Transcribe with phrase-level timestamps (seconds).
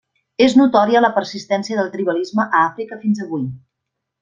[0.45, 3.47] És notòria la persistència del tribalisme a Àfrica fins avui.